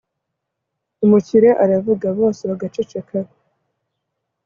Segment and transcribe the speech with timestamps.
[1.05, 3.15] umukire aravuga, bose bagaceceka